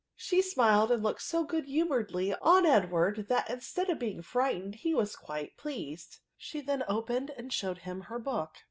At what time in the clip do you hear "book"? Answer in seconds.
8.17-8.57